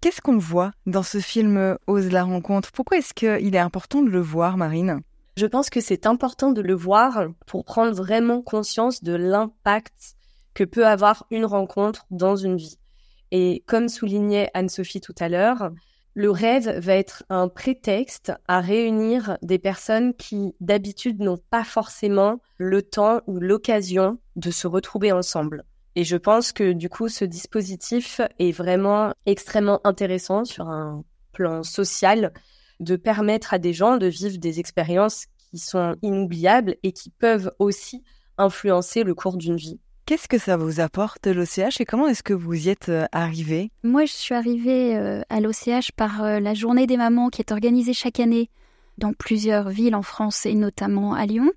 Qu'est-ce 0.00 0.20
qu'on 0.20 0.38
voit 0.38 0.70
dans 0.86 1.02
ce 1.02 1.18
film 1.18 1.76
Ose 1.88 2.12
la 2.12 2.22
rencontre? 2.22 2.70
Pourquoi 2.70 2.98
est-ce 2.98 3.12
qu'il 3.12 3.56
est 3.56 3.58
important 3.58 4.00
de 4.00 4.08
le 4.08 4.20
voir, 4.20 4.56
Marine? 4.56 5.00
Je 5.36 5.44
pense 5.44 5.70
que 5.70 5.80
c'est 5.80 6.06
important 6.06 6.52
de 6.52 6.62
le 6.62 6.74
voir 6.74 7.26
pour 7.46 7.64
prendre 7.64 7.92
vraiment 7.92 8.40
conscience 8.40 9.02
de 9.02 9.14
l'impact 9.14 10.14
que 10.54 10.62
peut 10.62 10.86
avoir 10.86 11.26
une 11.32 11.44
rencontre 11.44 12.06
dans 12.12 12.36
une 12.36 12.56
vie. 12.56 12.78
Et 13.32 13.64
comme 13.66 13.88
soulignait 13.88 14.50
Anne-Sophie 14.54 15.00
tout 15.00 15.16
à 15.18 15.28
l'heure, 15.28 15.72
le 16.14 16.30
rêve 16.30 16.78
va 16.78 16.94
être 16.94 17.24
un 17.28 17.48
prétexte 17.48 18.32
à 18.46 18.60
réunir 18.60 19.36
des 19.42 19.58
personnes 19.58 20.14
qui 20.14 20.54
d'habitude 20.60 21.18
n'ont 21.20 21.40
pas 21.50 21.64
forcément 21.64 22.40
le 22.56 22.82
temps 22.82 23.20
ou 23.26 23.40
l'occasion 23.40 24.18
de 24.36 24.52
se 24.52 24.68
retrouver 24.68 25.10
ensemble. 25.10 25.64
Et 25.98 26.04
je 26.04 26.16
pense 26.16 26.52
que 26.52 26.74
du 26.74 26.88
coup, 26.88 27.08
ce 27.08 27.24
dispositif 27.24 28.20
est 28.38 28.52
vraiment 28.52 29.12
extrêmement 29.26 29.80
intéressant 29.82 30.44
sur 30.44 30.68
un 30.68 31.02
plan 31.32 31.64
social 31.64 32.32
de 32.78 32.94
permettre 32.94 33.52
à 33.52 33.58
des 33.58 33.72
gens 33.72 33.96
de 33.96 34.06
vivre 34.06 34.38
des 34.38 34.60
expériences 34.60 35.26
qui 35.50 35.58
sont 35.58 35.96
inoubliables 36.02 36.76
et 36.84 36.92
qui 36.92 37.10
peuvent 37.10 37.50
aussi 37.58 38.04
influencer 38.36 39.02
le 39.02 39.12
cours 39.16 39.36
d'une 39.36 39.56
vie. 39.56 39.80
Qu'est-ce 40.06 40.28
que 40.28 40.38
ça 40.38 40.56
vous 40.56 40.78
apporte 40.78 41.26
l'OCH 41.26 41.80
et 41.80 41.84
comment 41.84 42.06
est-ce 42.06 42.22
que 42.22 42.32
vous 42.32 42.54
y 42.54 42.68
êtes 42.68 42.90
euh, 42.90 43.06
arrivé 43.10 43.72
Moi, 43.82 44.04
je 44.04 44.12
suis 44.12 44.36
arrivée 44.36 44.96
euh, 44.96 45.22
à 45.30 45.40
l'OCH 45.40 45.90
par 45.96 46.22
euh, 46.22 46.38
la 46.38 46.54
journée 46.54 46.86
des 46.86 46.96
mamans 46.96 47.28
qui 47.28 47.42
est 47.42 47.50
organisée 47.50 47.92
chaque 47.92 48.20
année 48.20 48.50
dans 48.98 49.14
plusieurs 49.14 49.70
villes 49.70 49.96
en 49.96 50.02
France 50.02 50.46
et 50.46 50.54
notamment 50.54 51.14
à 51.14 51.26
Lyon. 51.26 51.50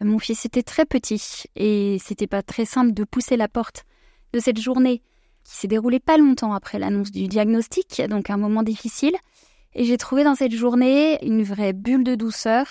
Mon 0.00 0.18
fils 0.18 0.44
était 0.44 0.62
très 0.62 0.84
petit 0.84 1.44
et 1.56 1.98
c'était 2.00 2.26
pas 2.26 2.42
très 2.42 2.64
simple 2.64 2.92
de 2.92 3.04
pousser 3.04 3.36
la 3.36 3.48
porte 3.48 3.84
de 4.32 4.38
cette 4.38 4.60
journée 4.60 5.02
qui 5.44 5.56
s'est 5.56 5.68
déroulée 5.68 6.00
pas 6.00 6.16
longtemps 6.16 6.54
après 6.54 6.78
l'annonce 6.78 7.10
du 7.10 7.28
diagnostic, 7.28 8.02
donc 8.08 8.30
un 8.30 8.36
moment 8.36 8.62
difficile. 8.62 9.14
Et 9.74 9.84
j'ai 9.84 9.96
trouvé 9.96 10.24
dans 10.24 10.34
cette 10.34 10.54
journée 10.54 11.24
une 11.24 11.42
vraie 11.42 11.72
bulle 11.72 12.04
de 12.04 12.14
douceur 12.14 12.66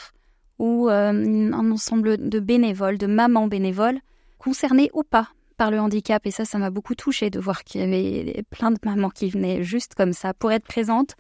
où 0.60 0.90
euh, 0.90 1.12
un 1.12 1.72
ensemble 1.72 2.18
de 2.18 2.40
bénévoles, 2.40 2.98
de 2.98 3.08
mamans 3.08 3.48
bénévoles, 3.48 4.00
concernées 4.38 4.90
ou 4.94 5.04
pas 5.04 5.30
par 5.58 5.72
le 5.72 5.80
handicap. 5.80 6.26
Et 6.26 6.32
ça, 6.32 6.46
ça 6.46 6.58
m'a 6.58 6.70
beaucoup 6.70 6.96
touchée 6.96 7.30
de 7.30 7.40
voir 7.40 7.64
qu'il 7.64 7.82
y 7.82 7.84
avait 7.84 8.44
plein 8.50 8.72
de 8.72 8.80
mamans 8.84 9.10
qui 9.10 9.30
venaient 9.30 9.64
juste 9.64 9.96
comme 9.96 10.14
ça 10.14 10.34
pour 10.34 10.52
être 10.52 10.66
présentes 10.66 11.16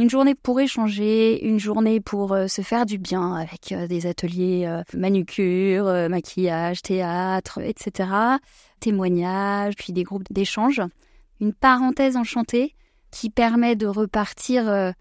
une 0.00 0.10
journée 0.10 0.34
pour 0.34 0.60
échanger, 0.60 1.44
une 1.44 1.58
journée 1.58 2.00
pour 2.00 2.32
euh, 2.32 2.46
se 2.46 2.62
faire 2.62 2.86
du 2.86 2.98
bien 2.98 3.34
avec 3.34 3.72
euh, 3.72 3.88
des 3.88 4.06
ateliers 4.06 4.64
euh, 4.66 4.82
manucure, 4.94 5.84
maquillage, 6.08 6.82
théâtre, 6.82 7.58
etc. 7.62 8.10
Témoignages, 8.80 9.74
puis 9.76 9.92
des 9.92 10.04
groupes 10.04 10.30
d'échange. 10.30 10.80
Une 11.40 11.52
parenthèse 11.52 12.16
enchantée 12.16 12.74
qui 13.10 13.30
permet 13.30 13.74
de 13.74 13.86
repartir 13.86 14.92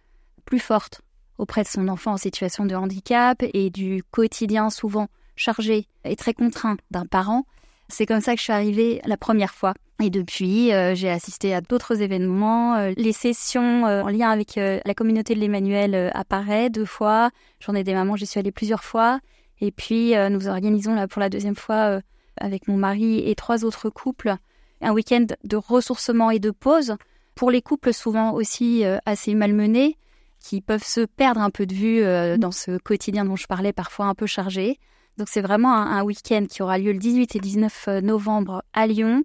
plus 0.46 0.60
forte 0.60 1.02
auprès 1.38 1.64
de 1.64 1.68
son 1.68 1.88
enfant 1.88 2.14
en 2.14 2.18
situation 2.18 2.66
de 2.66 2.76
handicap 2.76 3.44
et 3.54 3.70
du 3.70 4.04
quotidien 4.12 4.70
souvent 4.70 5.08
chargé 5.36 5.88
et 6.06 6.16
très 6.16 6.34
contraint 6.34 6.78
d'un 6.90 7.06
parent. 7.06 7.46
C'est 7.90 8.06
comme 8.06 8.22
ça 8.22 8.34
que 8.34 8.40
je 8.40 8.44
suis 8.44 8.54
arrivée 8.54 9.02
la 9.06 9.18
première 9.18 9.54
fois 9.54 9.74
Et 10.00 10.12
depuis, 10.12 10.72
euh, 10.74 10.94
j'ai 10.94 11.10
assisté 11.10 11.56
à 11.56 11.62
d'autres 11.62 12.02
événements. 12.04 12.76
Euh, 12.76 12.94
les 12.98 13.14
sessions 13.14 13.88
euh, 13.88 14.04
en 14.04 14.10
lien 14.10 14.30
avec 14.30 14.56
la 14.58 14.94
communauté 14.94 15.34
de 15.34 15.40
l'Emmanuel 15.40 16.12
apparaissent 16.14 16.72
deux 16.72 16.86
fois. 16.86 17.32
J'en 17.60 17.74
ai 17.74 17.84
des 17.84 17.94
mamans, 17.94 18.16
j'y 18.16 18.28
suis 18.28 18.40
allée 18.40 18.52
plusieurs 18.52 18.84
fois. 18.84 19.20
Et 19.60 19.72
puis, 19.72 20.14
nous 20.30 20.48
organisons 20.48 20.94
là 20.94 21.08
pour 21.08 21.20
la 21.20 21.30
deuxième 21.30 21.56
fois 21.56 22.00
avec 22.40 22.68
mon 22.68 22.78
mari 22.78 23.28
et 23.28 23.34
trois 23.34 23.66
autres 23.66 23.90
couples 23.90 24.36
un 24.82 24.92
week-end 24.92 25.26
de 25.44 25.56
ressourcement 25.56 26.30
et 26.30 26.38
de 26.38 26.52
pause. 26.52 26.96
Pour 27.34 27.50
les 27.50 27.64
couples 27.64 27.92
souvent 27.92 28.34
aussi 28.34 28.84
assez 29.08 29.34
malmenés, 29.34 29.98
qui 30.40 30.62
peuvent 30.62 30.84
se 30.84 31.02
perdre 31.02 31.42
un 31.42 31.50
peu 31.50 31.66
de 31.66 31.74
vue 31.74 32.38
dans 32.38 32.52
ce 32.52 32.78
quotidien 32.78 33.26
dont 33.26 33.36
je 33.36 33.48
parlais, 33.48 33.74
parfois 33.74 34.06
un 34.06 34.14
peu 34.14 34.28
chargé. 34.28 34.78
Donc 35.18 35.28
c'est 35.28 35.42
vraiment 35.42 35.74
un, 35.74 35.98
un 35.98 36.04
week-end 36.04 36.46
qui 36.48 36.62
aura 36.62 36.78
lieu 36.78 36.92
le 36.92 37.00
18 37.00 37.36
et 37.36 37.40
19 37.40 37.88
novembre 38.04 38.62
à 38.74 38.86
Lyon 38.86 39.24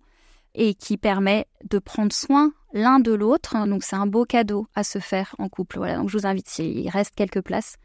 et 0.55 0.75
qui 0.75 0.97
permet 0.97 1.47
de 1.69 1.79
prendre 1.79 2.13
soin 2.13 2.53
l'un 2.73 3.01
de 3.01 3.13
l'autre. 3.13 3.57
Donc 3.67 3.83
c'est 3.83 3.97
un 3.97 4.07
beau 4.07 4.25
cadeau 4.25 4.67
à 4.75 4.85
se 4.85 4.99
faire 4.99 5.35
en 5.39 5.49
couple. 5.49 5.79
Voilà, 5.79 5.97
donc 5.97 6.09
je 6.09 6.19
vous 6.19 6.27
invite, 6.27 6.59
il 6.59 6.89
reste 6.89 7.15
quelques 7.15 7.43
places. 7.43 7.77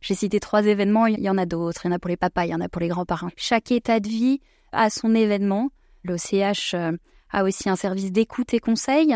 J'ai 0.00 0.14
cité 0.14 0.40
trois 0.40 0.64
événements, 0.64 1.06
il 1.06 1.20
y 1.20 1.28
en 1.28 1.38
a 1.38 1.46
d'autres. 1.46 1.84
Il 1.84 1.88
y 1.88 1.92
en 1.92 1.96
a 1.96 1.98
pour 1.98 2.08
les 2.08 2.16
papas, 2.16 2.46
il 2.46 2.50
y 2.50 2.54
en 2.54 2.60
a 2.60 2.68
pour 2.68 2.80
les 2.80 2.88
grands-parents. 2.88 3.30
Chaque 3.36 3.70
état 3.70 4.00
de 4.00 4.08
vie 4.08 4.40
a 4.72 4.88
son 4.88 5.14
événement. 5.14 5.70
L'OCH 6.04 6.74
euh, 6.74 6.96
a 7.30 7.44
aussi 7.44 7.68
un 7.68 7.76
service 7.76 8.10
d'écoute 8.10 8.54
et 8.54 8.60
conseil, 8.60 9.14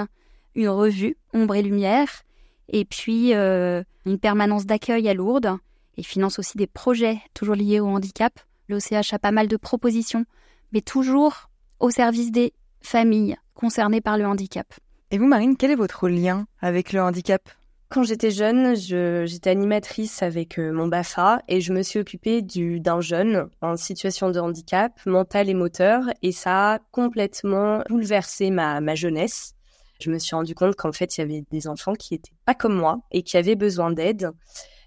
une 0.54 0.68
revue 0.68 1.16
Ombre 1.32 1.54
et 1.54 1.62
Lumière, 1.62 2.22
et 2.68 2.84
puis 2.84 3.34
euh, 3.34 3.82
une 4.04 4.18
permanence 4.18 4.66
d'accueil 4.66 5.08
à 5.08 5.14
Lourdes, 5.14 5.56
et 5.96 6.02
finance 6.02 6.38
aussi 6.38 6.58
des 6.58 6.66
projets 6.66 7.18
toujours 7.32 7.54
liés 7.54 7.80
au 7.80 7.86
handicap. 7.86 8.38
L'OCH 8.68 9.12
a 9.12 9.18
pas 9.18 9.30
mal 9.30 9.48
de 9.48 9.56
propositions, 9.56 10.26
mais 10.72 10.82
toujours 10.82 11.48
au 11.80 11.90
service 11.90 12.30
des 12.30 12.52
familles 12.84 13.36
concernées 13.54 14.00
par 14.00 14.18
le 14.18 14.26
handicap. 14.26 14.66
Et 15.10 15.18
vous, 15.18 15.26
Marine, 15.26 15.56
quel 15.56 15.70
est 15.70 15.76
votre 15.76 16.08
lien 16.08 16.46
avec 16.60 16.92
le 16.92 17.00
handicap? 17.00 17.48
Quand 17.88 18.02
j'étais 18.02 18.30
jeune, 18.30 18.74
j'étais 18.74 19.50
animatrice 19.50 20.22
avec 20.22 20.58
euh, 20.58 20.72
mon 20.72 20.88
BAFA 20.88 21.42
et 21.46 21.60
je 21.60 21.72
me 21.72 21.82
suis 21.82 22.00
occupée 22.00 22.42
d'un 22.42 23.00
jeune 23.00 23.48
en 23.60 23.76
situation 23.76 24.30
de 24.30 24.40
handicap 24.40 24.92
mental 25.06 25.48
et 25.48 25.54
moteur 25.54 26.02
et 26.22 26.32
ça 26.32 26.72
a 26.72 26.78
complètement 26.90 27.82
bouleversé 27.88 28.50
ma, 28.50 28.80
ma 28.80 28.96
jeunesse. 28.96 29.54
Je 30.00 30.10
me 30.10 30.18
suis 30.18 30.34
rendu 30.34 30.56
compte 30.56 30.74
qu'en 30.74 30.92
fait, 30.92 31.16
il 31.16 31.20
y 31.20 31.24
avait 31.24 31.44
des 31.52 31.68
enfants 31.68 31.94
qui 31.94 32.14
étaient 32.14 32.32
pas 32.44 32.54
comme 32.54 32.74
moi 32.74 33.00
et 33.12 33.22
qui 33.22 33.36
avaient 33.36 33.54
besoin 33.54 33.92
d'aide. 33.92 34.32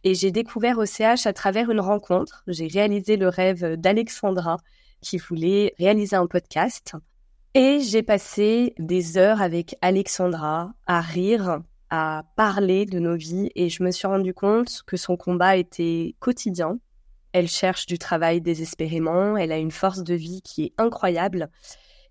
Et 0.04 0.14
j'ai 0.14 0.32
découvert 0.32 0.78
OCH 0.78 1.26
à 1.26 1.34
travers 1.34 1.72
une 1.72 1.80
rencontre. 1.80 2.44
J'ai 2.48 2.68
réalisé 2.68 3.16
le 3.16 3.30
rêve 3.30 3.76
d'Alexandra 3.76 4.58
qui 5.02 5.18
voulait 5.18 5.74
réaliser 5.80 6.18
un 6.18 6.28
podcast 6.28 6.96
et 7.60 7.80
j'ai 7.80 8.04
passé 8.04 8.76
des 8.78 9.18
heures 9.18 9.42
avec 9.42 9.76
Alexandra 9.82 10.74
à 10.86 11.02
rire, 11.02 11.62
à 11.90 12.24
parler 12.36 12.86
de 12.86 13.00
nos 13.00 13.16
vies 13.16 13.50
et 13.56 13.68
je 13.70 13.82
me 13.82 13.90
suis 13.90 14.06
rendu 14.06 14.32
compte 14.32 14.84
que 14.86 14.96
son 14.96 15.18
combat 15.18 15.58
était 15.58 16.14
quotidien. 16.20 16.78
Elle 17.32 17.48
cherche 17.48 17.88
du 17.88 17.98
travail 17.98 18.42
désespérément, 18.42 19.38
elle 19.38 19.52
a 19.52 19.58
une 19.58 19.72
force 19.72 20.04
de 20.04 20.14
vie 20.14 20.44
qui 20.44 20.66
est 20.66 20.74
incroyable 20.78 21.50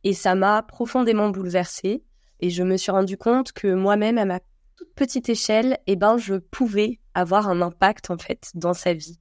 et 0.03 0.15
ça 0.15 0.35
m'a 0.35 0.62
profondément 0.62 1.29
bouleversée 1.29 2.03
et 2.41 2.50
je 2.50 2.65
me 2.65 2.76
suis 2.76 2.91
rendu 2.91 3.17
compte 3.17 3.53
que 3.53 3.73
moi-même 3.73 4.19
à 4.19 4.25
ma 4.25 4.41
toute 4.75 4.93
petite 4.97 5.29
échelle, 5.29 5.79
eh 5.87 5.95
ben 5.95 6.17
je 6.17 6.35
pouvais 6.35 6.99
avoir 7.15 7.49
un 7.49 7.62
impact 7.62 8.11
en 8.11 8.19
fait 8.19 8.50
dans 8.55 8.75
sa 8.75 8.95
vie. 8.95 9.21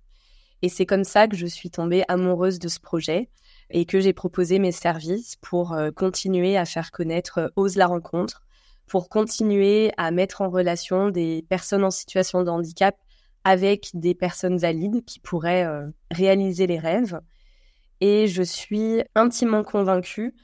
Et 0.63 0.69
c'est 0.69 0.87
comme 0.87 1.03
ça 1.03 1.27
que 1.27 1.37
je 1.37 1.45
suis 1.45 1.69
tombée 1.69 2.03
amoureuse 2.07 2.57
de 2.57 2.67
ce 2.67 2.79
projet 2.79 3.29
et 3.69 3.85
que 3.85 3.99
j'ai 3.99 4.13
proposé 4.13 4.59
mes 4.59 4.71
services 4.71 5.35
pour 5.37 5.73
euh, 5.73 5.91
continuer 5.91 6.57
à 6.57 6.65
faire 6.65 6.91
connaître 6.91 7.39
euh, 7.39 7.49
Ose 7.55 7.75
la 7.75 7.87
rencontre, 7.87 8.43
pour 8.87 9.09
continuer 9.09 9.91
à 9.97 10.11
mettre 10.11 10.41
en 10.41 10.49
relation 10.49 11.09
des 11.09 11.45
personnes 11.49 11.83
en 11.83 11.91
situation 11.91 12.43
de 12.43 12.49
handicap 12.49 12.95
avec 13.43 13.89
des 13.93 14.13
personnes 14.13 14.57
valides 14.57 15.03
qui 15.05 15.19
pourraient 15.19 15.65
euh, 15.65 15.87
réaliser 16.11 16.67
les 16.67 16.79
rêves. 16.79 17.19
Et 18.01 18.27
je 18.27 18.43
suis 18.43 19.01
intimement 19.15 19.63
convaincue 19.63 20.35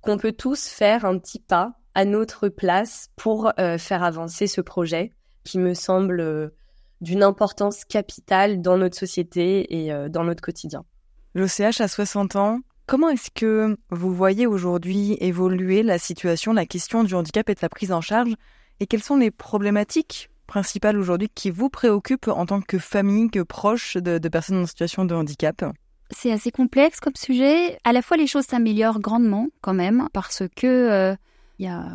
qu'on 0.00 0.18
peut 0.18 0.32
tous 0.32 0.68
faire 0.68 1.04
un 1.04 1.18
petit 1.18 1.40
pas 1.40 1.74
à 1.94 2.04
notre 2.04 2.48
place 2.48 3.10
pour 3.16 3.52
faire 3.56 4.02
avancer 4.02 4.46
ce 4.46 4.60
projet 4.60 5.10
qui 5.44 5.58
me 5.58 5.74
semble 5.74 6.52
d'une 7.00 7.22
importance 7.22 7.84
capitale 7.84 8.62
dans 8.62 8.78
notre 8.78 8.96
société 8.96 9.86
et 9.86 10.08
dans 10.08 10.24
notre 10.24 10.40
quotidien. 10.40 10.84
L'OCH 11.34 11.80
a 11.80 11.88
60 11.88 12.36
ans. 12.36 12.60
Comment 12.86 13.08
est-ce 13.08 13.30
que 13.30 13.76
vous 13.90 14.12
voyez 14.12 14.48
aujourd'hui 14.48 15.16
évoluer 15.20 15.84
la 15.84 15.98
situation, 15.98 16.52
la 16.52 16.66
question 16.66 17.04
du 17.04 17.14
handicap 17.14 17.48
et 17.48 17.54
de 17.54 17.60
la 17.62 17.68
prise 17.68 17.92
en 17.92 18.00
charge? 18.00 18.34
Et 18.80 18.86
quelles 18.86 19.02
sont 19.02 19.16
les 19.16 19.30
problématiques 19.30 20.28
principales 20.48 20.98
aujourd'hui 20.98 21.28
qui 21.32 21.50
vous 21.50 21.68
préoccupent 21.68 22.26
en 22.26 22.46
tant 22.46 22.60
que 22.60 22.78
famille, 22.78 23.30
que 23.30 23.42
proche 23.42 23.96
de, 23.96 24.18
personnes 24.28 24.62
en 24.62 24.66
situation 24.66 25.04
de 25.04 25.14
handicap? 25.14 25.64
C'est 26.10 26.32
assez 26.32 26.50
complexe 26.50 26.98
comme 26.98 27.14
sujet. 27.14 27.78
À 27.84 27.92
la 27.92 28.02
fois, 28.02 28.16
les 28.16 28.26
choses 28.26 28.46
s'améliorent 28.46 28.98
grandement 28.98 29.46
quand 29.60 29.74
même 29.74 30.08
parce 30.12 30.42
que 30.56 30.66
euh, 30.66 31.14
il 31.60 31.66
y 31.66 31.68
a 31.68 31.86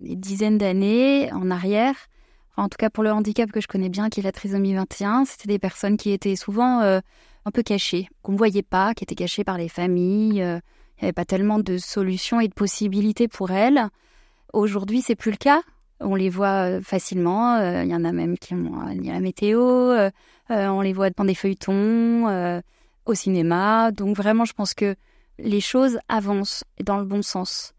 des 0.00 0.16
dizaines 0.16 0.58
d'années 0.58 1.30
en 1.32 1.52
arrière, 1.52 1.94
en 2.56 2.68
tout 2.68 2.76
cas 2.78 2.90
pour 2.90 3.02
le 3.02 3.12
handicap 3.12 3.50
que 3.50 3.60
je 3.60 3.68
connais 3.68 3.88
bien, 3.88 4.10
qui 4.10 4.20
est 4.20 4.22
la 4.22 4.32
trisomie 4.32 4.74
21, 4.74 5.24
c'était 5.24 5.48
des 5.48 5.58
personnes 5.58 5.96
qui 5.96 6.10
étaient 6.10 6.36
souvent 6.36 6.80
euh, 6.80 7.00
un 7.44 7.50
peu 7.50 7.62
cachés, 7.62 8.08
qu'on 8.22 8.32
ne 8.32 8.36
voyait 8.36 8.62
pas, 8.62 8.94
qui 8.94 9.04
étaient 9.04 9.14
cachés 9.14 9.44
par 9.44 9.58
les 9.58 9.68
familles. 9.68 10.42
Euh, 10.42 10.58
il 10.98 11.04
n'y 11.04 11.06
avait 11.06 11.12
pas 11.12 11.24
tellement 11.24 11.58
de 11.58 11.78
solutions 11.78 12.40
et 12.40 12.48
de 12.48 12.54
possibilités 12.54 13.26
pour 13.26 13.50
elles. 13.50 13.88
Aujourd'hui, 14.52 15.02
c'est 15.02 15.16
plus 15.16 15.30
le 15.30 15.36
cas. 15.36 15.62
On 16.00 16.14
les 16.14 16.28
voit 16.28 16.68
euh, 16.68 16.80
facilement. 16.82 17.58
Il 17.82 17.88
y 17.88 17.94
en 17.94 18.04
a 18.04 18.12
même 18.12 18.38
qui 18.38 18.54
ont 18.54 18.82
la 18.86 19.20
météo. 19.20 20.10
on 20.48 20.80
les 20.80 20.92
voit 20.92 21.10
dans 21.10 21.24
des 21.24 21.34
feuilletons, 21.34 22.60
au 23.06 23.14
cinéma. 23.14 23.90
Donc 23.90 24.16
vraiment, 24.16 24.44
je 24.44 24.52
pense 24.52 24.74
que 24.74 24.94
les 25.38 25.60
choses 25.60 25.98
avancent 26.08 26.64
dans 26.84 26.98
le 26.98 27.04
bon 27.04 27.22
sens. 27.22 27.74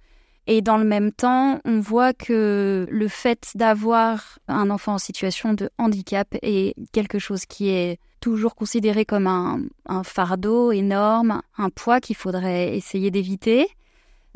Et 0.46 0.62
dans 0.62 0.78
le 0.78 0.84
même 0.84 1.12
temps, 1.12 1.60
on 1.64 1.80
voit 1.80 2.14
que 2.14 2.86
le 2.90 3.08
fait 3.08 3.52
d'avoir 3.56 4.40
un 4.48 4.70
enfant 4.70 4.96
en 4.96 4.98
situation 4.98 5.54
de 5.54 5.70
handicap 5.78 6.28
est 6.42 6.76
quelque 6.92 7.18
chose 7.18 7.46
qui 7.46 7.70
est 7.70 8.00
toujours 8.20 8.56
considéré 8.56 9.06
comme 9.06 9.28
un, 9.28 10.04
fardeau 10.04 10.72
énorme, 10.72 11.42
un 11.58 11.70
poids 11.70 12.00
qu'il 12.02 12.16
faudrait 12.16 12.76
essayer 12.76 13.12
d'éviter. 13.12 13.68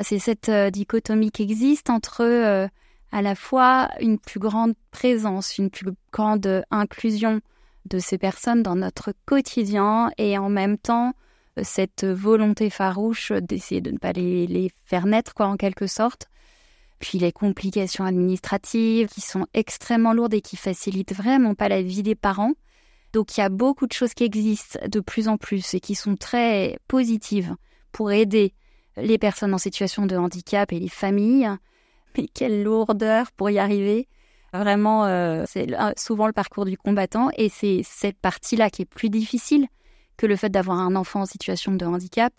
C'est 0.00 0.18
cette 0.18 0.48
euh, 0.48 0.70
dichotomie 0.70 1.30
qui 1.30 1.42
existe 1.42 1.90
entre 1.90 2.22
euh, 2.22 2.68
à 3.12 3.22
la 3.22 3.34
fois 3.34 3.88
une 4.00 4.18
plus 4.18 4.38
grande 4.38 4.74
présence, 4.90 5.58
une 5.58 5.70
plus 5.70 5.90
grande 6.12 6.64
inclusion 6.70 7.40
de 7.86 7.98
ces 7.98 8.18
personnes 8.18 8.62
dans 8.62 8.76
notre 8.76 9.12
quotidien 9.26 10.10
et 10.18 10.38
en 10.38 10.50
même 10.50 10.78
temps 10.78 11.14
cette 11.62 12.04
volonté 12.04 12.70
farouche 12.70 13.32
d'essayer 13.32 13.80
de 13.80 13.90
ne 13.90 13.98
pas 13.98 14.12
les, 14.12 14.70
faire 14.84 15.06
naître, 15.06 15.34
quoi, 15.34 15.46
en 15.46 15.56
quelque 15.56 15.86
sorte. 15.86 16.28
Puis 16.98 17.18
les 17.18 17.32
complications 17.32 18.04
administratives 18.04 19.08
qui 19.08 19.20
sont 19.20 19.46
extrêmement 19.54 20.12
lourdes 20.12 20.34
et 20.34 20.40
qui 20.40 20.56
facilitent 20.56 21.14
vraiment 21.14 21.54
pas 21.54 21.68
la 21.68 21.82
vie 21.82 22.02
des 22.02 22.16
parents. 22.16 22.54
Donc 23.12 23.36
il 23.36 23.40
y 23.40 23.42
a 23.42 23.48
beaucoup 23.48 23.86
de 23.86 23.92
choses 23.92 24.14
qui 24.14 24.24
existent 24.24 24.78
de 24.86 25.00
plus 25.00 25.28
en 25.28 25.36
plus 25.36 25.74
et 25.74 25.80
qui 25.80 25.94
sont 25.94 26.16
très 26.16 26.78
positives 26.88 27.54
pour 27.92 28.10
aider 28.10 28.52
les 28.96 29.16
personnes 29.16 29.54
en 29.54 29.58
situation 29.58 30.06
de 30.06 30.16
handicap 30.16 30.72
et 30.72 30.80
les 30.80 30.88
familles. 30.88 31.48
Mais 32.16 32.26
quelle 32.26 32.64
lourdeur 32.64 33.30
pour 33.32 33.48
y 33.50 33.58
arriver. 33.58 34.08
Vraiment, 34.52 35.04
euh, 35.04 35.44
c'est 35.46 35.68
souvent 35.96 36.26
le 36.26 36.32
parcours 36.32 36.64
du 36.64 36.76
combattant 36.76 37.28
et 37.36 37.48
c'est 37.48 37.82
cette 37.84 38.18
partie-là 38.18 38.70
qui 38.70 38.82
est 38.82 38.86
plus 38.86 39.10
difficile 39.10 39.68
que 40.18 40.26
le 40.26 40.36
fait 40.36 40.50
d'avoir 40.50 40.78
un 40.78 40.94
enfant 40.96 41.22
en 41.22 41.26
situation 41.26 41.72
de 41.72 41.86
handicap, 41.86 42.32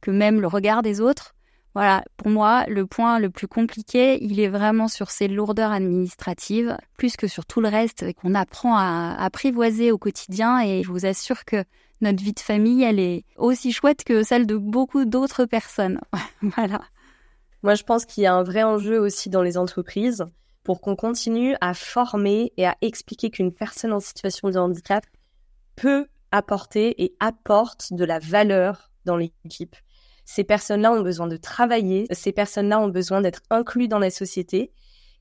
que 0.00 0.10
même 0.10 0.40
le 0.40 0.46
regard 0.46 0.80
des 0.82 1.02
autres. 1.02 1.34
Voilà, 1.74 2.04
pour 2.16 2.28
moi, 2.28 2.64
le 2.68 2.86
point 2.86 3.18
le 3.18 3.30
plus 3.30 3.48
compliqué, 3.48 4.22
il 4.22 4.38
est 4.38 4.48
vraiment 4.48 4.86
sur 4.86 5.10
ces 5.10 5.26
lourdeurs 5.26 5.72
administratives, 5.72 6.78
plus 6.96 7.16
que 7.16 7.26
sur 7.26 7.44
tout 7.44 7.60
le 7.60 7.68
reste 7.68 8.14
qu'on 8.14 8.34
apprend 8.36 8.76
à 8.76 9.16
apprivoiser 9.18 9.90
au 9.90 9.98
quotidien. 9.98 10.60
Et 10.60 10.84
je 10.84 10.88
vous 10.88 11.04
assure 11.04 11.44
que 11.44 11.64
notre 12.00 12.22
vie 12.22 12.32
de 12.32 12.40
famille, 12.40 12.84
elle 12.84 13.00
est 13.00 13.24
aussi 13.36 13.72
chouette 13.72 14.04
que 14.04 14.22
celle 14.22 14.46
de 14.46 14.56
beaucoup 14.56 15.04
d'autres 15.04 15.46
personnes. 15.46 16.00
voilà. 16.42 16.80
Moi, 17.64 17.74
je 17.74 17.82
pense 17.82 18.04
qu'il 18.04 18.22
y 18.22 18.26
a 18.26 18.34
un 18.34 18.44
vrai 18.44 18.62
enjeu 18.62 19.00
aussi 19.00 19.28
dans 19.28 19.42
les 19.42 19.58
entreprises 19.58 20.24
pour 20.62 20.80
qu'on 20.80 20.94
continue 20.94 21.56
à 21.60 21.74
former 21.74 22.52
et 22.56 22.66
à 22.66 22.76
expliquer 22.82 23.30
qu'une 23.30 23.52
personne 23.52 23.92
en 23.92 24.00
situation 24.00 24.48
de 24.48 24.58
handicap 24.58 25.04
peut 25.74 26.06
apporter 26.34 27.02
et 27.02 27.14
apporte 27.20 27.92
de 27.92 28.04
la 28.04 28.18
valeur 28.18 28.90
dans 29.04 29.16
l'équipe. 29.16 29.76
Ces 30.24 30.42
personnes-là 30.42 30.92
ont 30.92 31.00
besoin 31.00 31.28
de 31.28 31.36
travailler, 31.36 32.06
ces 32.10 32.32
personnes-là 32.32 32.80
ont 32.80 32.88
besoin 32.88 33.20
d'être 33.20 33.42
inclus 33.50 33.86
dans 33.86 34.00
la 34.00 34.10
société. 34.10 34.72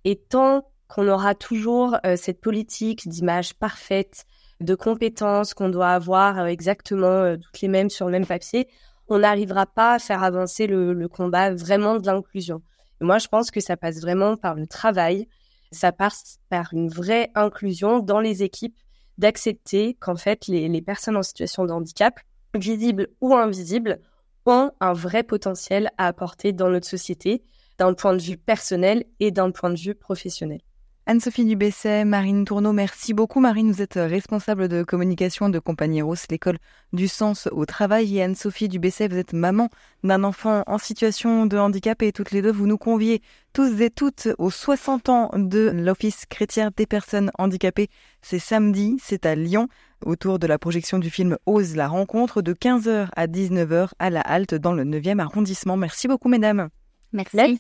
Et 0.06 0.16
tant 0.18 0.68
qu'on 0.88 1.08
aura 1.08 1.36
toujours 1.36 1.98
euh, 2.06 2.16
cette 2.16 2.42
politique 2.42 3.08
d'image 3.08 3.54
parfaite, 3.54 4.26
de 4.60 4.74
compétences 4.76 5.54
qu'on 5.54 5.70
doit 5.70 5.90
avoir 5.90 6.40
euh, 6.40 6.46
exactement 6.46 7.06
euh, 7.06 7.38
toutes 7.38 7.62
les 7.62 7.68
mêmes 7.68 7.90
sur 7.90 8.08
le 8.08 8.12
même 8.14 8.26
papier, 8.26 8.68
on 9.08 9.20
n'arrivera 9.20 9.68
pas 9.68 9.96
à 9.96 10.00
faire 10.00 10.24
avancer 10.24 10.66
le 10.66 11.08
combat 11.08 11.54
vraiment 11.54 11.98
de 11.98 12.06
l'inclusion. 12.06 12.64
Moi, 13.02 13.20
je 13.20 13.28
pense 13.28 13.52
que 13.52 13.60
ça 13.60 13.76
passe 13.78 14.00
vraiment 14.00 14.38
par 14.38 14.56
le 14.56 14.66
travail, 14.66 15.28
ça 15.72 15.92
passe 15.92 16.40
par 16.50 16.74
une 16.74 16.88
vraie 16.88 17.30
inclusion 17.36 18.00
dans 18.00 18.22
les 18.22 18.44
équipes, 18.44 18.78
d'accepter 19.18 19.96
qu'en 19.96 20.16
fait, 20.16 20.48
les, 20.48 20.82
personnes 20.82 21.18
en 21.18 21.24
situation 21.24 21.66
de 21.66 21.72
handicap, 21.72 22.20
visibles 22.56 23.10
ou 23.22 23.36
invisibles, 23.36 24.00
ont 24.46 24.72
un 24.80 24.94
vrai 24.94 25.24
potentiel 25.24 25.90
à 25.98 26.08
apporter 26.08 26.52
dans 26.52 26.70
notre 26.70 26.88
société, 26.88 27.44
d'un 27.78 27.94
point 27.94 28.16
de 28.16 28.22
vue 28.22 28.38
personnel 28.38 29.06
et 29.20 29.32
d'un 29.32 29.52
point 29.52 29.70
de 29.70 29.80
vue 29.80 29.96
professionnel. 29.96 30.62
Anne-Sophie 31.06 31.44
Dubesset, 31.44 32.06
Marine 32.06 32.46
Tourneau, 32.46 32.72
merci 32.72 33.14
beaucoup. 33.14 33.42
Marine, 33.42 33.74
vous 33.74 33.82
êtes 33.82 33.96
responsable 33.96 34.70
de 34.70 34.84
communication 34.84 35.50
de 35.50 35.60
Compagnie 35.60 36.02
Rose, 36.02 36.24
l'école 36.30 36.58
du 36.94 37.10
sens 37.10 37.50
au 37.52 37.66
travail. 37.66 38.18
Et 38.18 38.24
Anne-Sophie 38.24 38.70
Dubesset, 38.70 39.10
vous 39.10 39.18
êtes 39.18 39.34
maman 39.34 39.68
d'un 40.06 40.24
enfant 40.24 40.64
en 40.66 40.78
situation 40.78 41.46
de 41.46 41.58
handicap 41.58 42.02
et 42.04 42.14
toutes 42.14 42.32
les 42.32 42.42
deux, 42.42 42.54
vous 42.54 42.68
nous 42.68 42.78
conviez 42.78 43.22
tous 43.52 43.82
et 43.82 43.90
toutes 43.90 44.30
aux 44.38 44.50
60 44.50 45.10
ans 45.10 45.32
de 45.36 45.72
l'Office 45.74 46.26
chrétien 46.26 46.72
des 46.78 46.86
personnes 46.86 47.32
handicapées. 47.38 47.90
C'est 48.22 48.40
samedi, 48.40 48.96
c'est 49.04 49.26
à 49.26 49.36
Lyon, 49.36 49.68
autour 50.06 50.40
de 50.40 50.48
la 50.48 50.58
projection 50.58 51.00
du 51.00 51.10
film 51.10 51.38
Ose 51.46 51.76
la 51.76 51.90
rencontre 51.90 52.42
de 52.42 52.54
15h 52.54 53.10
à 53.14 53.28
19h 53.28 53.90
à 54.00 54.10
la 54.10 54.22
halte 54.22 54.56
dans 54.56 54.72
le 54.72 54.86
9e 54.86 55.20
arrondissement. 55.20 55.76
Merci 55.76 56.08
beaucoup, 56.08 56.30
mesdames. 56.30 56.70
Merci. 57.12 57.60